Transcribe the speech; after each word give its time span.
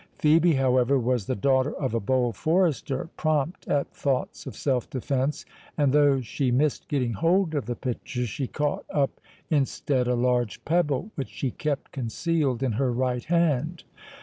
Phœbe, 0.17 0.55
however, 0.57 0.97
was 0.97 1.27
the 1.27 1.35
daughter 1.35 1.75
of 1.75 1.93
a 1.93 1.99
bold 1.99 2.35
forester, 2.35 3.09
prompt 3.17 3.67
at 3.67 3.93
thoughts 3.95 4.47
of 4.47 4.55
self 4.55 4.89
defence; 4.89 5.45
and 5.77 5.93
though 5.93 6.21
she 6.21 6.49
missed 6.49 6.87
getting 6.87 7.13
hold 7.13 7.53
of 7.53 7.67
the 7.67 7.75
pitcher, 7.75 8.25
she 8.25 8.47
caught 8.47 8.83
up 8.89 9.21
instead 9.51 10.07
a 10.07 10.15
large 10.15 10.65
pebble, 10.65 11.11
which 11.13 11.29
she 11.29 11.51
kept 11.51 11.91
concealed 11.91 12.63
in 12.63 12.71
her 12.71 12.91
right 12.91 13.25
hand. 13.25 13.83